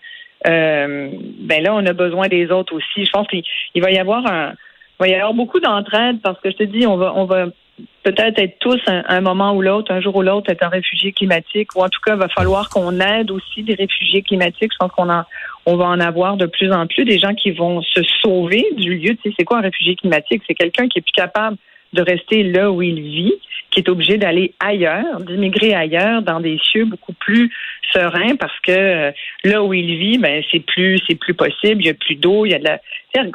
euh, 0.46 1.10
ben 1.40 1.62
là, 1.62 1.74
on 1.74 1.84
a 1.84 1.92
besoin 1.92 2.28
des 2.28 2.50
autres 2.50 2.74
aussi. 2.74 3.04
Je 3.04 3.10
pense 3.10 3.26
qu'il 3.26 3.82
va 3.82 3.90
y 3.90 3.98
avoir 3.98 4.26
un, 4.26 4.52
il 4.98 5.00
va 5.00 5.08
y 5.08 5.14
avoir 5.14 5.34
beaucoup 5.34 5.60
d'entraide 5.60 6.20
parce 6.22 6.40
que 6.40 6.50
je 6.50 6.56
te 6.56 6.62
dis, 6.62 6.86
on 6.86 6.96
va, 6.96 7.12
on 7.14 7.26
va 7.26 7.46
peut-être 8.02 8.38
être 8.38 8.58
tous 8.60 8.80
un, 8.86 9.20
moment 9.20 9.54
ou 9.54 9.62
l'autre, 9.62 9.92
un 9.92 10.00
jour 10.00 10.16
ou 10.16 10.22
l'autre, 10.22 10.50
être 10.50 10.62
un 10.62 10.68
réfugié 10.68 11.12
climatique, 11.12 11.74
ou 11.76 11.82
en 11.82 11.88
tout 11.88 12.00
cas, 12.04 12.14
il 12.14 12.18
va 12.18 12.28
falloir 12.28 12.68
qu'on 12.68 13.00
aide 13.00 13.30
aussi 13.30 13.62
des 13.62 13.74
réfugiés 13.74 14.22
climatiques. 14.22 14.72
Je 14.72 14.78
pense 14.78 14.92
qu'on 14.92 15.76
va 15.76 15.84
en 15.84 16.00
avoir 16.00 16.36
de 16.36 16.46
plus 16.46 16.72
en 16.72 16.86
plus 16.86 17.04
des 17.04 17.18
gens 17.18 17.34
qui 17.34 17.50
vont 17.50 17.82
se 17.82 18.02
sauver 18.22 18.66
du 18.76 18.94
lieu. 18.96 19.16
Tu 19.16 19.30
sais, 19.30 19.34
c'est 19.38 19.44
quoi 19.44 19.58
un 19.58 19.62
réfugié 19.62 19.96
climatique? 19.96 20.42
C'est 20.46 20.54
quelqu'un 20.54 20.88
qui 20.88 21.00
est 21.00 21.02
plus 21.02 21.12
capable 21.12 21.56
de 21.92 22.02
rester 22.02 22.42
là 22.42 22.70
où 22.70 22.82
il 22.82 23.00
vit, 23.00 23.34
qui 23.70 23.80
est 23.80 23.88
obligé 23.88 24.16
d'aller 24.16 24.54
ailleurs, 24.58 25.20
d'immigrer 25.20 25.74
ailleurs, 25.74 26.22
dans 26.22 26.40
des 26.40 26.58
cieux 26.58 26.84
beaucoup 26.86 27.12
plus 27.12 27.52
sereins, 27.92 28.36
parce 28.36 28.58
que 28.60 28.72
euh, 28.72 29.10
là 29.44 29.62
où 29.62 29.74
il 29.74 29.96
vit, 29.98 30.18
ben 30.18 30.42
c'est 30.50 30.60
plus 30.60 30.98
c'est 31.06 31.14
plus 31.14 31.34
possible. 31.34 31.82
Il 31.82 31.86
y 31.86 31.90
a 31.90 31.94
plus 31.94 32.14
d'eau, 32.16 32.46
il 32.46 32.52
y 32.52 32.54
a 32.54 32.58
de 32.58 32.64
la. 32.64 32.80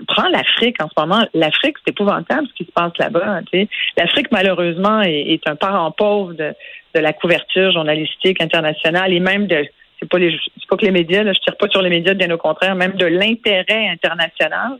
prends 0.07 0.29
l'Afrique 0.29 0.81
en 0.81 0.89
ce 0.89 0.99
moment. 0.99 1.25
L'Afrique, 1.33 1.77
c'est 1.85 1.91
épouvantable 1.91 2.47
ce 2.47 2.53
qui 2.53 2.65
se 2.65 2.71
passe 2.71 2.97
là-bas. 2.97 3.41
Sais. 3.51 3.67
L'Afrique, 3.97 4.31
malheureusement, 4.31 5.01
est, 5.01 5.41
un 5.47 5.55
parent 5.55 5.91
pauvre 5.91 6.33
de, 6.33 6.53
la 6.95 7.13
couverture 7.13 7.71
journalistique 7.71 8.41
internationale 8.41 9.13
et 9.13 9.19
même 9.19 9.47
de 9.47 9.65
c'est 9.99 10.09
pas 10.09 10.17
les 10.17 10.35
pas 10.67 10.77
que 10.77 10.85
les 10.85 10.91
médias, 10.91 11.23
je 11.23 11.39
tire 11.39 11.55
pas 11.57 11.69
sur 11.69 11.81
les 11.81 11.89
médias, 11.89 12.15
bien 12.15 12.31
au 12.31 12.37
contraire, 12.37 12.75
même 12.75 12.93
de 12.93 13.05
l'intérêt 13.05 13.89
international. 13.89 14.79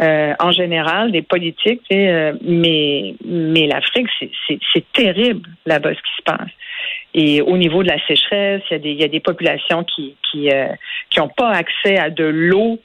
Euh, 0.00 0.34
en 0.40 0.50
général, 0.50 1.12
des 1.12 1.22
politiques, 1.22 1.82
euh, 1.92 2.32
mais 2.42 3.14
mais 3.24 3.68
l'Afrique, 3.68 4.08
c'est 4.48 4.92
terrible 4.92 5.48
là-bas 5.66 5.90
ce 5.90 6.02
qui 6.02 6.16
se 6.18 6.22
passe. 6.24 6.50
Et 7.14 7.40
au 7.40 7.56
niveau 7.56 7.84
de 7.84 7.88
la 7.88 8.04
sécheresse, 8.06 8.62
il 8.70 8.72
y 8.72 8.74
a 8.74 8.78
des, 8.80 8.90
il 8.90 9.00
y 9.00 9.04
a 9.04 9.08
des 9.08 9.20
populations 9.20 9.84
qui 9.84 10.16
qui 10.28 10.50
euh, 10.50 10.66
qui 11.10 11.20
n'ont 11.20 11.28
pas 11.28 11.50
accès 11.50 11.96
à 11.96 12.10
de 12.10 12.24
l'eau, 12.24 12.80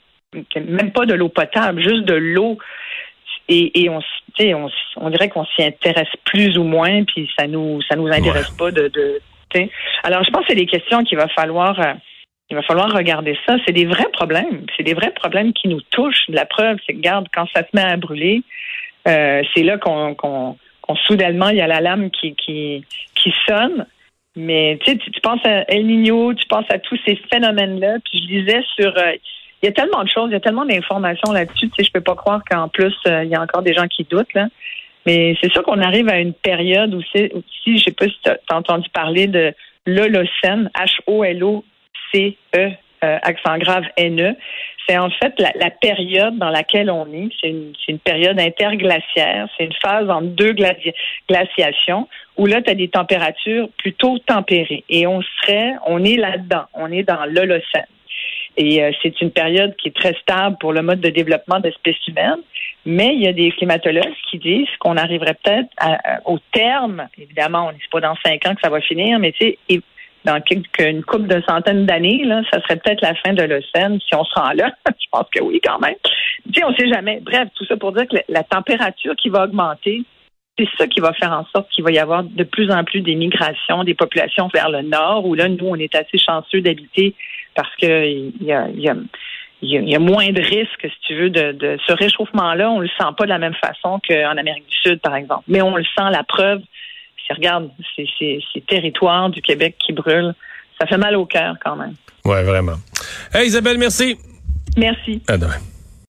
même 0.54 0.92
pas 0.92 1.04
de 1.04 1.14
l'eau 1.14 1.28
potable, 1.28 1.82
juste 1.82 2.04
de 2.04 2.14
l'eau. 2.14 2.58
Et, 3.48 3.82
et 3.82 3.88
on, 3.88 3.98
on, 4.38 4.68
on 4.98 5.10
dirait 5.10 5.28
qu'on 5.28 5.44
s'y 5.46 5.64
intéresse 5.64 6.14
plus 6.24 6.56
ou 6.56 6.62
moins, 6.62 7.02
puis 7.02 7.28
ça 7.36 7.48
nous 7.48 7.82
ça 7.82 7.96
nous 7.96 8.06
intéresse 8.06 8.50
pas 8.50 8.70
de, 8.70 8.86
de 8.86 9.20
alors, 10.04 10.22
je 10.24 10.30
pense 10.30 10.42
que 10.42 10.48
c'est 10.50 10.54
des 10.54 10.66
questions 10.66 11.02
qu'il 11.02 11.18
va 11.18 11.28
falloir. 11.28 11.78
Euh, 12.50 12.54
il 12.54 12.56
va 12.56 12.62
falloir 12.62 12.92
regarder 12.92 13.36
ça. 13.46 13.56
C'est 13.66 13.72
des 13.72 13.86
vrais 13.86 14.10
problèmes. 14.12 14.66
C'est 14.76 14.82
des 14.82 14.94
vrais 14.94 15.12
problèmes 15.12 15.52
qui 15.52 15.68
nous 15.68 15.80
touchent. 15.90 16.24
La 16.28 16.46
preuve, 16.46 16.78
c'est 16.86 16.92
que, 16.92 16.98
regarde, 16.98 17.26
quand 17.34 17.46
ça 17.54 17.62
se 17.62 17.68
met 17.74 17.82
à 17.82 17.96
brûler, 17.96 18.42
euh, 19.08 19.42
c'est 19.54 19.62
là 19.62 19.78
qu'on, 19.78 20.14
qu'on, 20.14 20.56
soudainement, 21.06 21.48
il 21.50 21.56
y 21.56 21.60
a 21.60 21.66
la 21.66 21.80
lame 21.80 22.10
qui, 22.10 22.34
qui, 22.34 22.84
sonne. 23.48 23.86
Mais 24.36 24.78
tu 24.84 24.92
sais, 24.92 24.98
tu 24.98 25.20
penses 25.20 25.44
à 25.44 25.70
El 25.72 25.86
Niño, 25.86 26.34
tu 26.34 26.46
penses 26.46 26.66
à 26.70 26.78
tous 26.78 26.98
ces 27.06 27.16
phénomènes-là. 27.32 27.98
Puis 28.04 28.18
je 28.18 28.26
disais 28.26 28.62
sur, 28.76 28.96
euh, 28.96 29.12
il 29.62 29.66
y 29.66 29.68
a 29.68 29.72
tellement 29.72 30.02
de 30.02 30.08
choses, 30.08 30.30
il 30.30 30.32
y 30.32 30.36
a 30.36 30.40
tellement 30.40 30.64
d'informations 30.64 31.32
là-dessus. 31.32 31.68
Tu 31.68 31.74
sais, 31.76 31.84
je 31.84 31.92
peux 31.92 32.00
pas 32.00 32.14
croire 32.14 32.40
qu'en 32.48 32.68
plus 32.68 32.94
il 33.06 33.28
y 33.28 33.34
a 33.34 33.42
encore 33.42 33.62
des 33.62 33.74
gens 33.74 33.86
qui 33.86 34.04
doutent 34.04 34.34
là. 34.34 34.48
Mais 35.06 35.36
c'est 35.40 35.50
sûr 35.50 35.62
qu'on 35.62 35.80
arrive 35.80 36.08
à 36.08 36.18
une 36.18 36.34
période 36.34 36.94
où 36.94 37.00
c'est 37.14 37.32
aussi, 37.32 37.78
je 37.78 37.84
sais 37.84 37.92
pas 37.92 38.06
si 38.06 38.18
tu 38.22 38.30
as 38.30 38.56
entendu 38.56 38.88
parler 38.90 39.26
de 39.26 39.54
l'Holocène, 39.86 40.70
H-O-L-O-C-E, 42.12 42.72
euh, 43.02 43.18
accent 43.22 43.56
grave 43.58 43.84
N-E. 43.96 44.34
C'est 44.86 44.98
en 44.98 45.08
fait 45.10 45.32
la, 45.38 45.70
période 45.70 46.36
dans 46.38 46.50
laquelle 46.50 46.90
on 46.90 47.06
est. 47.12 47.28
C'est 47.40 47.48
une, 47.88 47.98
période 47.98 48.38
interglaciaire. 48.38 49.48
C'est 49.56 49.64
une 49.64 49.74
phase 49.80 50.10
en 50.10 50.20
deux 50.20 50.54
glaciations 51.28 52.08
où 52.36 52.46
là, 52.46 52.60
tu 52.60 52.70
as 52.70 52.74
des 52.74 52.88
températures 52.88 53.68
plutôt 53.78 54.18
tempérées. 54.18 54.84
Et 54.88 55.06
on 55.06 55.22
serait, 55.22 55.72
on 55.86 56.04
est 56.04 56.16
là-dedans. 56.16 56.64
On 56.74 56.90
est 56.90 57.04
dans 57.04 57.24
l'Holocène. 57.24 57.86
Et 58.56 58.82
euh, 58.82 58.90
c'est 59.02 59.20
une 59.20 59.30
période 59.30 59.74
qui 59.76 59.88
est 59.88 59.96
très 59.96 60.14
stable 60.14 60.56
pour 60.60 60.72
le 60.72 60.82
mode 60.82 61.00
de 61.00 61.10
développement 61.10 61.60
d'espèces 61.60 62.06
humaines. 62.08 62.40
Mais 62.84 63.14
il 63.14 63.22
y 63.22 63.28
a 63.28 63.32
des 63.32 63.52
climatologues 63.52 64.12
qui 64.30 64.38
disent 64.38 64.68
qu'on 64.78 64.96
arriverait 64.96 65.36
peut-être 65.42 65.68
au 66.24 66.38
terme, 66.52 67.08
évidemment, 67.18 67.68
on 67.68 67.72
n'est 67.72 67.78
pas 67.90 68.00
dans 68.00 68.16
cinq 68.24 68.46
ans 68.46 68.54
que 68.54 68.60
ça 68.62 68.70
va 68.70 68.80
finir, 68.80 69.18
mais 69.18 69.32
tu 69.32 69.46
sais, 69.68 69.82
dans 70.24 70.40
une 70.78 71.02
couple 71.04 71.26
de 71.26 71.42
centaines 71.48 71.86
d'années, 71.86 72.24
là, 72.24 72.42
ça 72.52 72.60
serait 72.62 72.76
peut-être 72.76 73.00
la 73.00 73.14
fin 73.14 73.32
de 73.32 73.42
l'océan 73.42 73.98
si 74.00 74.14
on 74.14 74.24
se 74.24 74.34
rend 74.34 74.52
là. 74.52 74.70
Je 74.86 75.06
pense 75.10 75.26
que 75.34 75.42
oui, 75.42 75.60
quand 75.64 75.80
même. 75.80 75.94
Tu 76.52 76.60
sais, 76.60 76.64
on 76.64 76.74
sait 76.74 76.88
jamais. 76.88 77.20
Bref, 77.22 77.48
tout 77.54 77.64
ça 77.64 77.76
pour 77.76 77.92
dire 77.92 78.06
que 78.06 78.16
la 78.28 78.42
température 78.42 79.14
qui 79.16 79.28
va 79.28 79.44
augmenter, 79.44 80.02
c'est 80.58 80.68
ça 80.76 80.86
qui 80.86 81.00
va 81.00 81.12
faire 81.14 81.32
en 81.32 81.46
sorte 81.54 81.70
qu'il 81.70 81.84
va 81.84 81.90
y 81.90 81.98
avoir 81.98 82.22
de 82.22 82.44
plus 82.44 82.70
en 82.70 82.84
plus 82.84 83.00
des 83.00 83.14
migrations 83.14 83.84
des 83.84 83.94
populations 83.94 84.48
vers 84.52 84.68
le 84.68 84.82
nord, 84.82 85.24
où 85.24 85.34
là, 85.34 85.48
nous, 85.48 85.66
on 85.66 85.76
est 85.76 85.94
assez 85.94 86.18
chanceux 86.18 86.60
d'habiter 86.60 87.14
parce 87.54 87.74
qu'il 87.76 88.32
y 88.40 88.52
a, 88.52 88.68
y, 88.68 88.88
a, 88.88 88.96
y 89.62 89.94
a 89.94 89.98
moins 89.98 90.30
de 90.30 90.40
risques, 90.40 90.82
si 90.82 91.00
tu 91.06 91.14
veux, 91.14 91.30
de, 91.30 91.52
de 91.52 91.78
ce 91.86 91.92
réchauffement-là. 91.92 92.70
On 92.70 92.80
le 92.80 92.88
sent 92.88 93.08
pas 93.16 93.24
de 93.24 93.30
la 93.30 93.38
même 93.38 93.54
façon 93.54 94.00
qu'en 94.06 94.36
Amérique 94.36 94.68
du 94.68 94.76
Sud, 94.76 95.00
par 95.00 95.14
exemple. 95.14 95.44
Mais 95.48 95.62
on 95.62 95.76
le 95.76 95.84
sent, 95.84 96.10
la 96.10 96.24
preuve, 96.24 96.60
si 97.30 97.34
regarde 97.34 97.70
ces, 97.94 98.06
ces, 98.18 98.40
ces 98.52 98.60
territoires 98.62 99.30
du 99.30 99.40
Québec 99.40 99.76
qui 99.84 99.92
brûlent, 99.92 100.34
ça 100.80 100.86
fait 100.86 100.98
mal 100.98 101.16
au 101.16 101.26
cœur 101.26 101.56
quand 101.64 101.76
même. 101.76 101.94
Oui, 102.24 102.42
vraiment. 102.42 102.76
Hey, 103.32 103.46
Isabelle, 103.46 103.78
merci. 103.78 104.18
Merci. 104.76 105.22
À 105.28 105.36
demain. 105.36 105.58